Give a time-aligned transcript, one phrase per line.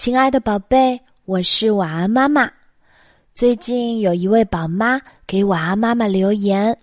[0.00, 2.50] 亲爱的宝贝，我是晚安妈妈。
[3.34, 6.74] 最近有一位宝妈给晚安妈妈留言，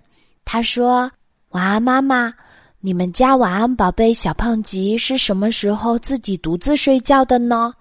[0.46, 1.12] 她说
[1.50, 2.32] ：“晚安妈妈，
[2.80, 7.74] 你们家晚安宝贝小胖吉是什么时候自己独自睡觉的呢？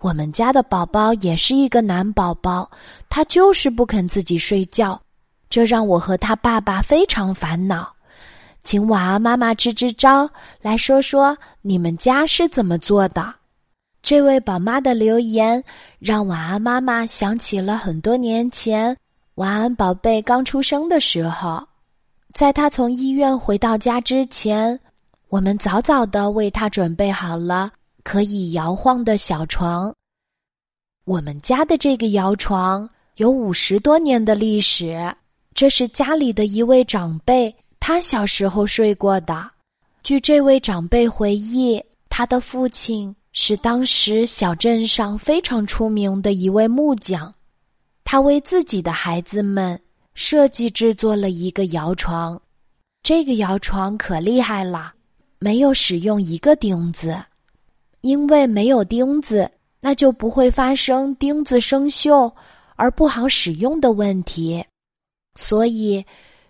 [0.00, 2.70] 我们家的宝宝也是一个男宝宝，
[3.08, 5.00] 他就是不肯自己睡觉，
[5.48, 7.90] 这让我和他爸爸非常烦恼。
[8.62, 10.28] 请晚安妈妈支支招，
[10.60, 13.34] 来说说你们家是怎么做的。”
[14.06, 15.60] 这位宝妈的留言
[15.98, 18.96] 让晚安妈妈想起了很多年前
[19.34, 21.60] 晚安宝贝刚出生的时候，
[22.32, 24.78] 在他从医院回到家之前，
[25.28, 27.72] 我们早早的为他准备好了
[28.04, 29.92] 可以摇晃的小床。
[31.04, 35.12] 我们家的这个摇床有五十多年的历史，
[35.52, 39.50] 这是家里的一位长辈他小时候睡过的。
[40.04, 43.12] 据这位长辈回忆，他的父亲。
[43.38, 47.32] 是当时小镇上非常出名的一位木匠，
[48.02, 49.78] 他为自己的孩子们
[50.14, 52.40] 设计制作了一个摇床。
[53.02, 54.94] 这个摇床可厉害了，
[55.38, 57.22] 没有使用一个钉子，
[58.00, 59.48] 因为没有钉子，
[59.82, 62.32] 那就不会发生钉子生锈
[62.74, 64.64] 而不好使用的问题。
[65.34, 66.02] 所以，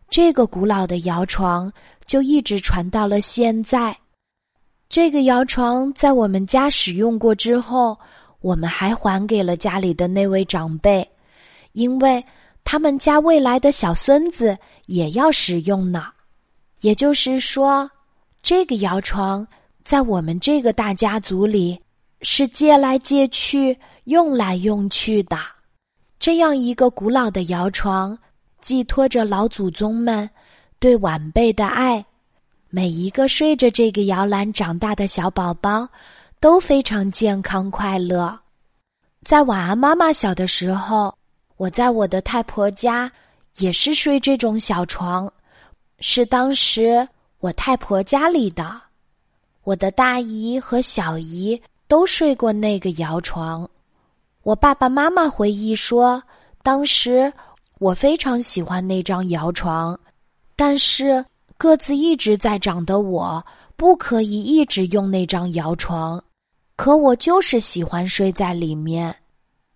[0.08, 1.70] 这个古老的摇床
[2.06, 3.94] 就一直传到了现在。
[4.88, 7.98] 这个摇床在我们家使用过之后，
[8.40, 11.06] 我们还还给了家里的那位长辈，
[11.72, 12.24] 因为
[12.64, 16.06] 他们家未来的小孙子也要使用呢。
[16.80, 17.90] 也就是说，
[18.42, 19.46] 这个摇床
[19.82, 21.78] 在我们这个大家族里
[22.22, 25.36] 是借来借去、用来用去的。
[26.18, 28.16] 这样一个古老的摇床，
[28.60, 30.28] 寄托着老祖宗们
[30.78, 32.04] 对晚辈的爱。
[32.76, 35.88] 每一个睡着这个摇篮长大的小宝宝，
[36.40, 38.38] 都非常健康快乐。
[39.24, 41.16] 在晚安妈妈小的时候，
[41.56, 43.10] 我在我的太婆家
[43.56, 45.32] 也是睡这种小床，
[46.00, 47.08] 是当时
[47.38, 48.78] 我太婆家里的。
[49.62, 51.58] 我的大姨和小姨
[51.88, 53.66] 都睡过那个摇床。
[54.42, 56.22] 我爸爸妈妈回忆说，
[56.62, 57.32] 当时
[57.78, 59.98] 我非常喜欢那张摇床，
[60.54, 61.24] 但是。
[61.58, 63.44] 个子一直在长的我，
[63.76, 66.22] 不可以一直用那张摇床，
[66.76, 69.14] 可我就是喜欢睡在里面。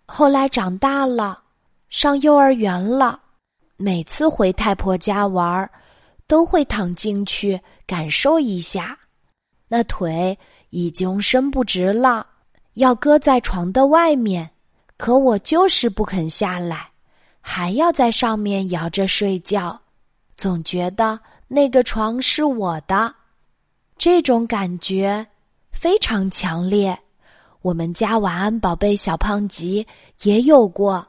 [0.04, 1.38] 后来长大了，
[1.88, 3.18] 上幼儿园了，
[3.76, 5.70] 每次回太婆家玩，
[6.26, 8.98] 都会躺进去感受一下。
[9.66, 10.38] 那腿
[10.68, 12.26] 已经伸不直了，
[12.74, 14.50] 要搁在床的外面，
[14.98, 16.90] 可我就是不肯下来，
[17.40, 19.80] 还要在上面摇着睡觉，
[20.36, 21.18] 总觉得。
[21.52, 23.12] 那个床是我的，
[23.98, 25.26] 这种感觉
[25.72, 26.96] 非常强烈。
[27.60, 29.84] 我们家晚安宝贝小胖吉
[30.22, 31.04] 也有过，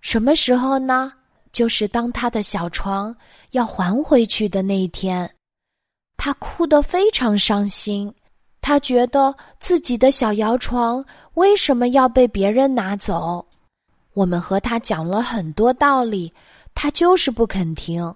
[0.00, 1.12] 什么时候呢？
[1.52, 3.14] 就是当他的小床
[3.52, 5.32] 要还回去的那一天，
[6.16, 8.12] 他哭得非常伤心。
[8.60, 11.02] 他觉得自己的小摇床
[11.34, 13.46] 为什么要被别人拿走？
[14.14, 16.32] 我们和他讲了很多道理，
[16.74, 18.12] 他就是不肯听。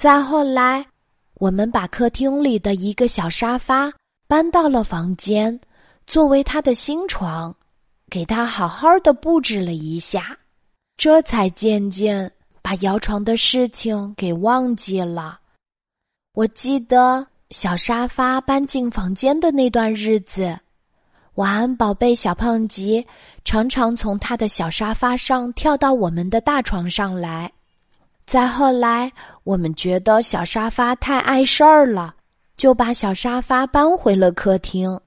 [0.00, 0.86] 再后来。
[1.34, 3.92] 我们把客厅里的一个小沙发
[4.26, 5.60] 搬到了房间，
[6.06, 7.54] 作为他的新床，
[8.08, 10.38] 给他好好的布置了一下，
[10.96, 15.38] 这才渐渐把摇床的事情给忘记了。
[16.32, 20.58] 我记得小沙发搬进房间的那段日子，
[21.34, 23.06] 晚安宝贝小胖吉
[23.44, 27.52] 常常从他的小沙发上跳到我们的大床上来。
[28.30, 29.10] 再后来，
[29.42, 32.14] 我们觉得小沙发太碍事儿了，
[32.56, 35.00] 就把小沙发搬回了客厅。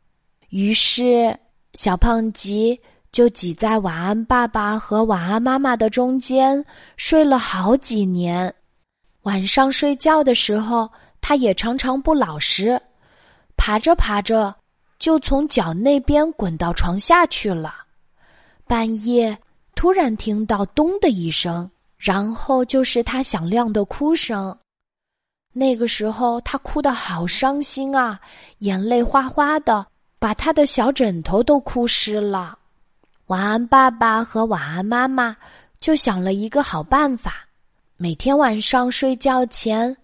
[0.50, 1.34] 于是，
[1.74, 2.78] 小胖吉
[3.14, 6.62] 就挤在晚安爸爸和晚安妈妈的中间
[6.98, 8.54] 睡了好几年。
[9.22, 10.92] 晚上睡觉的时候，
[11.22, 12.78] 他也常常不老实，
[13.56, 14.54] 爬着爬着
[15.00, 17.74] 就从脚那边滚到床下去了。
[18.68, 19.38] 半夜
[19.76, 21.70] 突然听到“咚”的一声。
[22.04, 24.54] 然后就是他响亮的哭声，
[25.54, 28.20] 那个时候他哭得好伤心啊，
[28.58, 29.88] 眼泪哗哗的，
[30.20, 32.60] 把他的小枕头都哭湿了。
[33.28, 35.38] 晚安，爸爸和晚安妈妈
[35.80, 37.48] 就想了一个好办法，
[37.96, 39.96] 每天晚上睡觉前，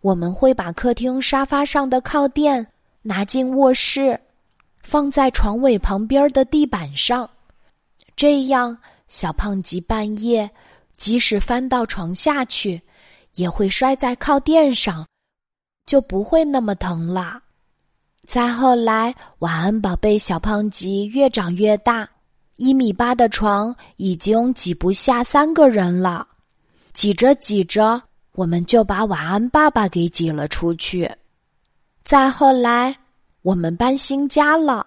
[0.00, 2.66] 我们会把客厅沙发上的靠垫
[3.00, 4.18] 拿进卧室，
[4.82, 7.30] 放在床尾旁边的地板上，
[8.16, 8.76] 这样
[9.06, 10.50] 小胖吉半夜。
[10.98, 12.82] 即使翻到床下去，
[13.36, 15.06] 也会摔在靠垫上，
[15.86, 17.40] 就不会那么疼了。
[18.26, 22.06] 再后来，晚安宝贝小胖吉越长越大，
[22.56, 26.26] 一米八的床已经挤不下三个人了，
[26.92, 28.02] 挤着挤着，
[28.32, 31.10] 我们就把晚安爸爸给挤了出去。
[32.02, 32.94] 再后来，
[33.42, 34.84] 我们搬新家了，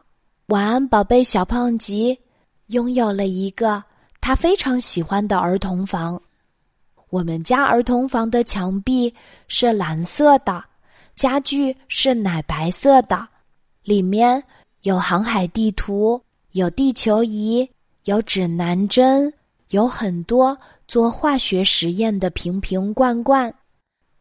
[0.47, 2.19] 晚安宝贝小胖吉
[2.67, 3.81] 拥有了一个
[4.21, 6.21] 他非常喜欢的儿童房。
[7.09, 9.13] 我们家儿童房的墙壁
[9.49, 10.63] 是蓝色的，
[11.15, 13.27] 家具是奶白色的，
[13.83, 14.41] 里面
[14.83, 16.21] 有航海地图。
[16.51, 17.65] 有地球仪，
[18.03, 19.33] 有指南针，
[19.69, 23.53] 有很多做化学实验的瓶瓶罐罐。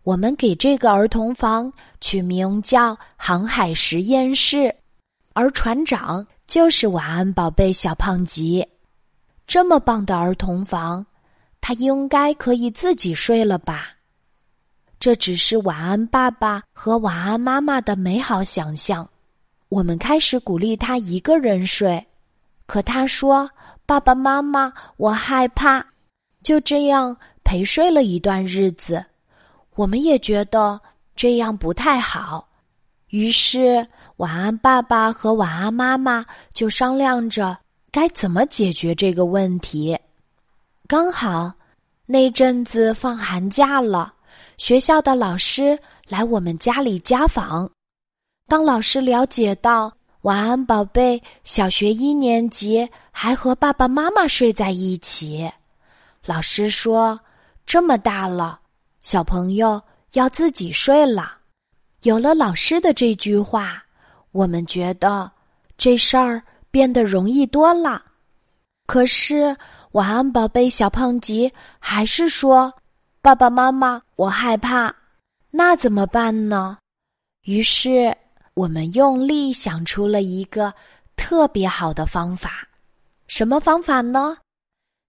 [0.05, 4.73] 我们给这个儿童房取名叫“航海实验室”，
[5.35, 8.65] 而船长就是晚安宝贝小胖吉。
[9.51, 11.05] 这么棒的儿童房，
[11.61, 13.89] 他应该可以自己睡了吧？
[15.01, 19.09] 这只是晚安爸爸和晚安妈妈的美好想象。
[19.69, 22.07] 我们开始鼓励他一个人睡。
[22.65, 23.51] 可他说
[23.85, 25.85] ：“爸爸妈妈，我害怕。”
[26.45, 29.05] 就这样陪睡了一段日子，
[29.75, 30.81] 我们也觉得
[31.17, 32.49] 这样不太好。
[33.09, 33.85] 于是，
[34.19, 36.25] 晚安爸爸和晚安妈妈
[36.55, 37.59] 就商量着
[37.93, 39.99] 该怎么解决这个问题。
[40.87, 41.53] 刚好
[42.07, 44.15] 那阵子放寒假了，
[44.57, 45.79] 学校的老师
[46.09, 47.71] 来我们家里家访。
[48.47, 49.93] 当老师了解到。
[50.23, 51.23] 晚安，宝贝。
[51.45, 55.51] 小学一年级还和爸爸妈妈睡在一起。
[56.27, 57.19] 老师说
[57.65, 58.61] ：“这么大了，
[59.01, 59.83] 小朋友
[60.13, 61.39] 要自己睡了。”
[62.05, 63.83] 有了老师的这句话，
[64.33, 65.33] 我们觉得
[65.79, 68.03] 这事儿变得容易多了。
[68.87, 69.57] 可是，
[69.93, 70.69] 晚安，宝贝。
[70.69, 72.73] 小胖吉还是说
[73.23, 74.95] ：“爸爸妈妈，我害怕。”
[75.51, 76.79] 那怎么办呢？
[77.43, 78.17] 于是。
[78.55, 80.75] 我们用力想出了一个
[81.17, 82.67] 特别好的方法，
[83.27, 84.37] 什么方法呢？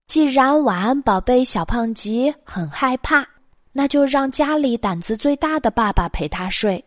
[0.06, 3.26] 既然晚安宝贝小胖吉很害怕，
[3.72, 6.82] 那就让家里胆子最大的爸爸陪他睡。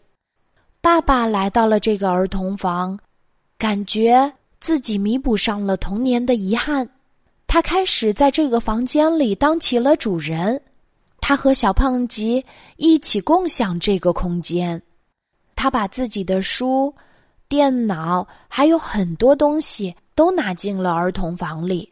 [0.81, 2.97] 爸爸来到了这个儿童房，
[3.59, 4.33] 感觉
[4.65, 6.89] 自己弥补上了童年的遗憾。
[7.45, 10.59] 他开始在这个房间里当起了主人，
[11.21, 12.43] 他和小胖吉
[12.77, 14.81] 一起共享这个空间。
[15.55, 16.91] 他把自己的书、
[17.47, 21.87] 电脑还有很多东西都拿进了儿童房里，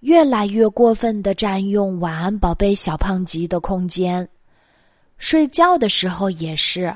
[0.00, 4.28] 越来越过分的占用晚安宝贝小胖吉的空间。
[5.16, 6.92] 睡觉的时候也是，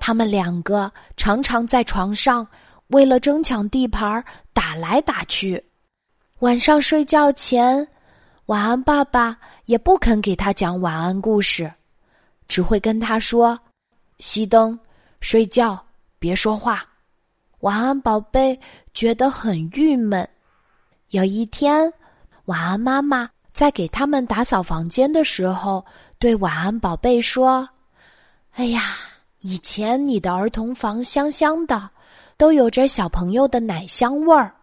[0.00, 2.48] 他们两个常常在床上
[2.88, 5.62] 为了争抢地盘打来打去。
[6.40, 7.86] 晚上睡觉前，
[8.46, 11.72] 晚安爸爸也不肯给他讲晚安故事，
[12.46, 13.58] 只会跟他说
[14.20, 14.78] ：“熄灯。”
[15.20, 15.84] 睡觉，
[16.20, 16.86] 别说话。
[17.60, 18.58] 晚安，宝贝，
[18.94, 20.26] 觉得很郁闷。
[21.10, 21.92] 有一天，
[22.44, 25.84] 晚安妈妈在给他们打扫房间的时候，
[26.20, 27.68] 对晚安宝贝说
[28.54, 28.94] ：“哎呀，
[29.40, 31.90] 以前你的儿童房香香的，
[32.38, 34.54] 都有着小朋友的奶香味儿，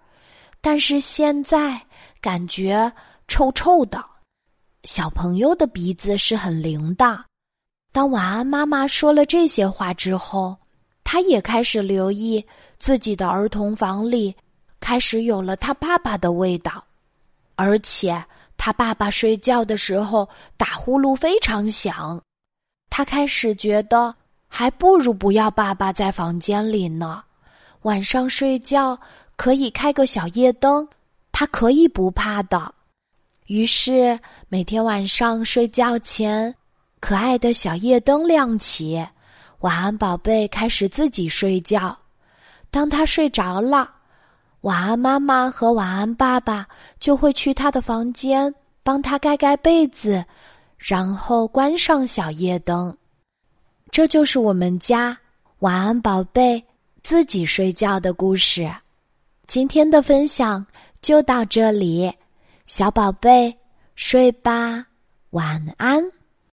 [0.61, 1.79] 但是现在
[2.21, 2.91] 感觉
[3.27, 4.03] 臭臭的。
[4.85, 7.25] 小朋友的鼻子是很灵的。”
[7.91, 10.57] 当晚安妈妈说了这些话之后，
[11.03, 12.45] 他也开始留意
[12.79, 14.33] 自己的儿童房里
[14.79, 16.83] 开始有了他爸爸的味道，
[17.55, 18.23] 而且
[18.55, 22.21] 他爸爸睡觉的时候打呼噜非常响。
[22.89, 24.15] 他开始觉得
[24.47, 27.21] 还不如不要爸爸在房间里呢。
[27.85, 28.99] 晚上睡觉
[29.35, 30.87] 可以开个小夜灯，
[31.31, 32.73] 他可以不怕的。
[33.45, 36.53] 于是每天晚上睡觉前。
[36.99, 39.05] 可爱的小夜灯亮起，
[39.59, 41.95] 晚安宝贝开始自己睡觉。
[42.71, 43.87] 当他睡着了，
[44.61, 46.65] 晚安妈妈和晚安爸爸
[46.99, 48.51] 就会去他的房间
[48.81, 50.25] 帮他盖盖被子，
[50.79, 52.97] 然后关上小夜灯。
[53.91, 55.15] 这就是我们家
[55.59, 56.63] 晚安宝贝
[57.05, 58.67] 自己睡觉的故事。
[59.45, 60.65] 今天的分享
[61.03, 62.11] 就到这里，
[62.65, 63.55] 小宝贝
[63.95, 64.83] 睡吧，
[65.29, 66.03] 晚安。